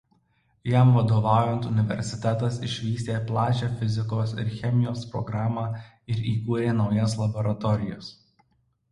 [0.67, 5.65] Jam vadovaujant universitetas išvystė plačią fizikos ir chemijos programą
[6.15, 8.09] ir įkūrė naujas laboratorijas.